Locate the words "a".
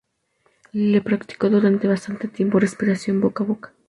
3.43-3.45